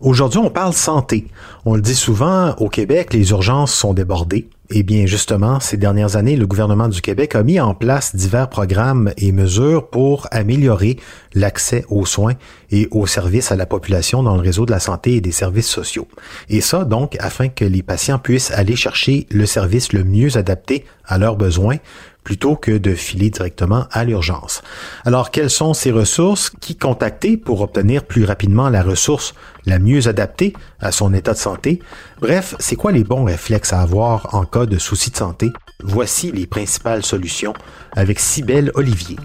Aujourd'hui, 0.00 0.38
on 0.38 0.48
parle 0.48 0.72
santé. 0.72 1.26
On 1.66 1.74
le 1.74 1.82
dit 1.82 1.94
souvent, 1.94 2.54
au 2.56 2.70
Québec, 2.70 3.12
les 3.12 3.32
urgences 3.32 3.74
sont 3.74 3.92
débordées. 3.92 4.48
Eh 4.70 4.82
bien, 4.82 5.04
justement, 5.04 5.60
ces 5.60 5.76
dernières 5.76 6.16
années, 6.16 6.36
le 6.36 6.46
gouvernement 6.46 6.88
du 6.88 7.02
Québec 7.02 7.34
a 7.34 7.42
mis 7.42 7.60
en 7.60 7.74
place 7.74 8.16
divers 8.16 8.48
programmes 8.48 9.12
et 9.18 9.30
mesures 9.30 9.90
pour 9.90 10.26
améliorer 10.30 10.96
l'accès 11.34 11.84
aux 11.90 12.06
soins 12.06 12.32
et 12.70 12.88
aux 12.92 13.06
services 13.06 13.52
à 13.52 13.56
la 13.56 13.66
population 13.66 14.22
dans 14.22 14.36
le 14.36 14.40
réseau 14.40 14.64
de 14.64 14.70
la 14.70 14.80
santé 14.80 15.16
et 15.16 15.20
des 15.20 15.32
services 15.32 15.68
sociaux. 15.68 16.08
Et 16.48 16.62
ça, 16.62 16.84
donc, 16.84 17.16
afin 17.20 17.48
que 17.48 17.66
les 17.66 17.82
patients 17.82 18.18
puissent 18.18 18.52
aller 18.52 18.76
chercher 18.76 19.26
le 19.30 19.44
service 19.44 19.92
le 19.92 20.04
mieux 20.04 20.38
adapté 20.38 20.86
à 21.04 21.18
leurs 21.18 21.36
besoins 21.36 21.76
plutôt 22.24 22.56
que 22.56 22.72
de 22.72 22.94
filer 22.94 23.30
directement 23.30 23.86
à 23.90 24.04
l'urgence. 24.04 24.62
Alors, 25.04 25.30
quelles 25.30 25.50
sont 25.50 25.74
ces 25.74 25.90
ressources? 25.90 26.50
Qui 26.50 26.76
contacter 26.76 27.36
pour 27.36 27.60
obtenir 27.60 28.04
plus 28.04 28.24
rapidement 28.24 28.68
la 28.68 28.82
ressource 28.82 29.34
la 29.66 29.78
mieux 29.78 30.08
adaptée 30.08 30.54
à 30.80 30.92
son 30.92 31.12
état 31.12 31.32
de 31.32 31.38
santé? 31.38 31.80
Bref, 32.20 32.54
c'est 32.58 32.76
quoi 32.76 32.92
les 32.92 33.04
bons 33.04 33.24
réflexes 33.24 33.72
à 33.72 33.80
avoir 33.80 34.34
en 34.34 34.44
cas 34.44 34.66
de 34.66 34.78
soucis 34.78 35.10
de 35.10 35.16
santé? 35.16 35.50
Voici 35.82 36.32
les 36.32 36.46
principales 36.46 37.04
solutions 37.04 37.54
avec 37.92 38.20
Cybelle 38.20 38.70
Olivier. 38.74 39.16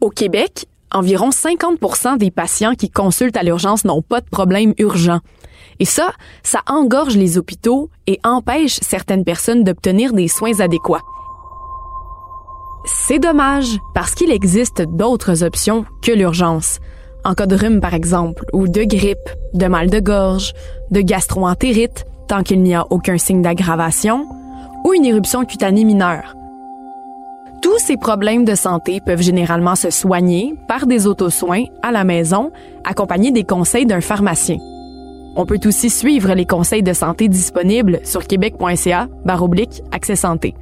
Au 0.00 0.10
Québec, 0.10 0.66
environ 0.92 1.30
50% 1.30 2.18
des 2.18 2.30
patients 2.30 2.74
qui 2.74 2.90
consultent 2.90 3.36
à 3.36 3.42
l'urgence 3.42 3.84
n'ont 3.84 4.02
pas 4.02 4.20
de 4.20 4.28
problème 4.30 4.74
urgent. 4.78 5.20
Et 5.80 5.86
ça, 5.86 6.12
ça 6.42 6.60
engorge 6.66 7.16
les 7.16 7.38
hôpitaux 7.38 7.88
et 8.06 8.20
empêche 8.22 8.78
certaines 8.82 9.24
personnes 9.24 9.64
d'obtenir 9.64 10.12
des 10.12 10.28
soins 10.28 10.60
adéquats. 10.60 11.02
C'est 12.84 13.18
dommage 13.18 13.78
parce 13.94 14.14
qu'il 14.14 14.30
existe 14.30 14.82
d'autres 14.82 15.42
options 15.42 15.84
que 16.02 16.12
l'urgence. 16.12 16.78
En 17.24 17.34
cas 17.34 17.46
de 17.46 17.56
rhume, 17.56 17.80
par 17.80 17.94
exemple, 17.94 18.44
ou 18.52 18.68
de 18.68 18.84
grippe, 18.84 19.18
de 19.54 19.66
mal 19.66 19.90
de 19.90 20.00
gorge, 20.00 20.52
de 20.90 21.00
gastroentérite, 21.00 22.04
tant 22.28 22.42
qu'il 22.42 22.62
n'y 22.62 22.74
a 22.74 22.86
aucun 22.90 23.18
signe 23.18 23.42
d'aggravation, 23.42 24.26
ou 24.84 24.94
une 24.94 25.04
éruption 25.04 25.44
cutanée 25.44 25.84
mineure. 25.84 26.34
Tous 27.62 27.78
ces 27.78 27.96
problèmes 27.98 28.44
de 28.44 28.54
santé 28.54 29.00
peuvent 29.04 29.20
généralement 29.20 29.76
se 29.76 29.90
soigner 29.90 30.54
par 30.66 30.86
des 30.86 31.06
autosoins 31.06 31.64
à 31.82 31.92
la 31.92 32.04
maison, 32.04 32.52
accompagnés 32.84 33.32
des 33.32 33.44
conseils 33.44 33.84
d'un 33.84 34.00
pharmacien. 34.00 34.56
On 35.36 35.46
peut 35.46 35.60
aussi 35.64 35.90
suivre 35.90 36.34
les 36.34 36.44
conseils 36.44 36.82
de 36.82 36.92
santé 36.92 37.28
disponibles 37.28 38.00
sur 38.04 38.26
québec.ca 38.26 39.08
baroblique 39.24 39.82
accès 39.92 40.16
santé. 40.16 40.54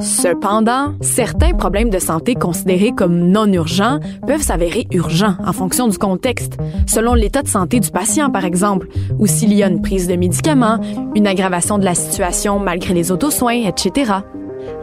Cependant, 0.00 0.94
certains 1.00 1.52
problèmes 1.54 1.90
de 1.90 1.98
santé 1.98 2.34
considérés 2.34 2.92
comme 2.92 3.30
non 3.30 3.52
urgents 3.52 3.98
peuvent 4.26 4.42
s'avérer 4.42 4.86
urgents 4.92 5.34
en 5.44 5.52
fonction 5.52 5.88
du 5.88 5.98
contexte, 5.98 6.56
selon 6.86 7.14
l'état 7.14 7.42
de 7.42 7.48
santé 7.48 7.80
du 7.80 7.90
patient 7.90 8.30
par 8.30 8.44
exemple, 8.44 8.88
ou 9.18 9.26
s'il 9.26 9.52
y 9.52 9.62
a 9.62 9.68
une 9.68 9.82
prise 9.82 10.06
de 10.06 10.14
médicaments, 10.14 10.78
une 11.16 11.26
aggravation 11.26 11.78
de 11.78 11.84
la 11.84 11.96
situation 11.96 12.60
malgré 12.60 12.94
les 12.94 13.10
autosoins, 13.10 13.66
etc. 13.66 14.12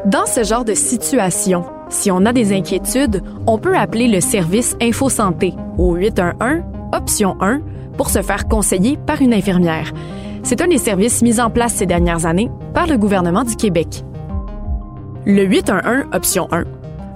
Dans 0.06 0.26
ce 0.26 0.44
genre 0.44 0.66
de 0.66 0.74
situation, 0.74 1.64
si 1.90 2.12
on 2.12 2.26
a 2.26 2.34
des 2.34 2.54
inquiétudes, 2.54 3.24
on 3.48 3.58
peut 3.58 3.78
appeler 3.78 4.08
le 4.10 4.20
service 4.20 4.76
Info 4.82 5.10
Santé 5.10 5.54
au 5.78 5.96
811 5.96 6.62
option 6.94 7.36
1 7.42 7.62
pour 7.98 8.10
se 8.10 8.22
faire 8.22 8.48
conseiller 8.48 8.98
par 8.98 9.22
une 9.22 9.34
infirmière. 9.34 9.92
C'est 10.44 10.62
un 10.62 10.68
des 10.68 10.78
services 10.78 11.22
mis 11.22 11.40
en 11.40 11.50
place 11.50 11.74
ces 11.74 11.86
dernières 11.86 12.26
années 12.26 12.52
par 12.74 12.88
le 12.88 12.98
gouvernement 12.98 13.44
du 13.44 13.56
Québec. 13.56 14.04
Le 15.26 15.44
811 15.44 16.06
option 16.14 16.48
1 16.52 16.64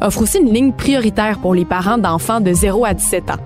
offre 0.01 0.23
aussi 0.23 0.39
une 0.39 0.51
ligne 0.51 0.71
prioritaire 0.71 1.39
pour 1.39 1.53
les 1.53 1.65
parents 1.65 1.97
d'enfants 1.97 2.41
de 2.41 2.53
0 2.53 2.85
à 2.85 2.93
17 2.93 3.29
ans. 3.31 3.39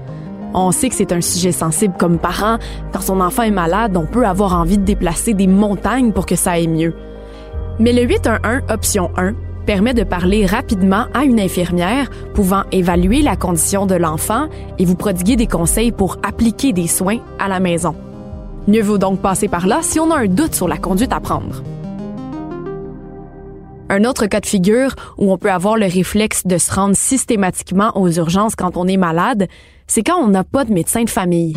On 0.53 0.71
sait 0.71 0.89
que 0.89 0.95
c'est 0.95 1.11
un 1.11 1.21
sujet 1.21 1.51
sensible 1.51 1.95
comme 1.97 2.19
parent. 2.19 2.59
Quand 2.91 3.01
son 3.01 3.19
enfant 3.19 3.43
est 3.43 3.51
malade, 3.51 3.97
on 3.97 4.05
peut 4.05 4.25
avoir 4.25 4.53
envie 4.53 4.77
de 4.77 4.83
déplacer 4.83 5.33
des 5.33 5.47
montagnes 5.47 6.11
pour 6.11 6.25
que 6.25 6.35
ça 6.35 6.51
aille 6.51 6.67
mieux. 6.67 6.95
Mais 7.79 7.91
le 7.91 8.03
811 8.03 8.61
option 8.69 9.09
1 9.17 9.33
permet 9.65 9.93
de 9.93 10.03
parler 10.03 10.45
rapidement 10.45 11.05
à 11.13 11.23
une 11.23 11.39
infirmière 11.39 12.09
pouvant 12.33 12.63
évaluer 12.71 13.21
la 13.21 13.35
condition 13.35 13.85
de 13.85 13.95
l'enfant 13.95 14.47
et 14.79 14.85
vous 14.85 14.95
prodiguer 14.95 15.35
des 15.35 15.47
conseils 15.47 15.91
pour 15.91 16.17
appliquer 16.23 16.73
des 16.73 16.87
soins 16.87 17.19
à 17.39 17.47
la 17.47 17.59
maison. 17.59 17.95
Mieux 18.67 18.81
vaut 18.81 18.97
donc 18.97 19.19
passer 19.19 19.47
par 19.47 19.67
là 19.67 19.79
si 19.81 19.99
on 19.99 20.11
a 20.11 20.17
un 20.17 20.27
doute 20.27 20.55
sur 20.55 20.67
la 20.67 20.77
conduite 20.77 21.13
à 21.13 21.19
prendre. 21.19 21.63
Un 23.89 24.05
autre 24.05 24.25
cas 24.27 24.39
de 24.39 24.45
figure 24.45 24.95
où 25.17 25.31
on 25.31 25.37
peut 25.37 25.51
avoir 25.51 25.77
le 25.77 25.85
réflexe 25.85 26.47
de 26.47 26.57
se 26.57 26.73
rendre 26.73 26.95
systématiquement 26.95 27.95
aux 27.97 28.09
urgences 28.09 28.55
quand 28.55 28.77
on 28.77 28.87
est 28.87 28.97
malade, 28.97 29.47
c'est 29.87 30.03
quand 30.03 30.17
on 30.17 30.29
n'a 30.29 30.43
pas 30.43 30.63
de 30.65 30.73
médecin 30.73 31.03
de 31.03 31.09
famille. 31.09 31.55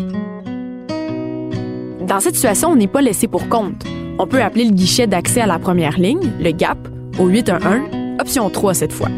Dans 2.06 2.20
cette 2.20 2.34
situation, 2.34 2.70
on 2.70 2.76
n'est 2.76 2.86
pas 2.86 3.02
laissé 3.02 3.26
pour 3.26 3.48
compte. 3.48 3.84
On 4.18 4.26
peut 4.26 4.42
appeler 4.42 4.64
le 4.64 4.72
guichet 4.72 5.06
d'accès 5.06 5.40
à 5.40 5.46
la 5.46 5.58
première 5.58 5.98
ligne, 5.98 6.30
le 6.40 6.50
GAP, 6.52 6.78
au 7.18 7.28
811, 7.28 8.18
option 8.20 8.50
3 8.50 8.74
cette 8.74 8.92
fois. 8.92 9.08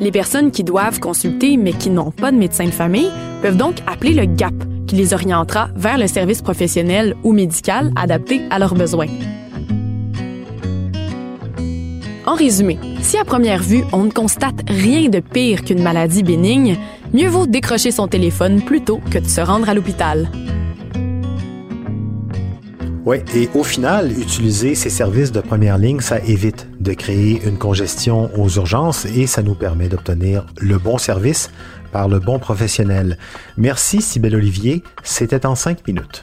Les 0.00 0.10
personnes 0.10 0.50
qui 0.50 0.64
doivent 0.64 1.00
consulter 1.00 1.56
mais 1.56 1.72
qui 1.72 1.90
n'ont 1.90 2.10
pas 2.10 2.32
de 2.32 2.36
médecin 2.36 2.64
de 2.64 2.70
famille 2.70 3.10
peuvent 3.42 3.56
donc 3.56 3.76
appeler 3.86 4.14
le 4.14 4.24
GAP 4.26 4.54
qui 4.86 4.96
les 4.96 5.12
orientera 5.14 5.68
vers 5.76 5.98
le 5.98 6.06
service 6.06 6.42
professionnel 6.42 7.14
ou 7.22 7.32
médical 7.32 7.92
adapté 7.96 8.42
à 8.50 8.58
leurs 8.58 8.74
besoins. 8.74 9.08
En 12.26 12.34
résumé, 12.34 12.78
si 13.02 13.18
à 13.18 13.24
première 13.24 13.62
vue 13.62 13.84
on 13.92 14.04
ne 14.04 14.10
constate 14.10 14.62
rien 14.68 15.08
de 15.08 15.20
pire 15.20 15.62
qu'une 15.62 15.82
maladie 15.82 16.22
bénigne, 16.22 16.78
mieux 17.12 17.28
vaut 17.28 17.46
décrocher 17.46 17.90
son 17.90 18.08
téléphone 18.08 18.62
plutôt 18.62 19.00
que 19.10 19.18
de 19.18 19.28
se 19.28 19.40
rendre 19.40 19.68
à 19.68 19.74
l'hôpital. 19.74 20.28
Oui, 23.06 23.18
et 23.34 23.50
au 23.54 23.62
final, 23.62 24.18
utiliser 24.18 24.74
ces 24.74 24.88
services 24.88 25.30
de 25.30 25.42
première 25.42 25.76
ligne, 25.76 26.00
ça 26.00 26.20
évite 26.20 26.66
de 26.80 26.94
créer 26.94 27.42
une 27.44 27.58
congestion 27.58 28.30
aux 28.34 28.48
urgences 28.48 29.04
et 29.04 29.26
ça 29.26 29.42
nous 29.42 29.54
permet 29.54 29.88
d'obtenir 29.88 30.46
le 30.58 30.78
bon 30.78 30.96
service 30.96 31.50
par 31.92 32.08
le 32.08 32.18
bon 32.18 32.38
professionnel. 32.38 33.18
Merci 33.58 34.00
Sybelle 34.00 34.36
Olivier, 34.36 34.82
c'était 35.02 35.44
en 35.44 35.54
cinq 35.54 35.86
minutes. 35.86 36.22